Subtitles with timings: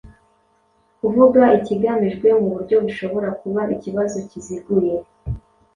[0.99, 4.93] Kuvuga ikigamijwe mu buryo bushobora kuba ikibazo kiziguye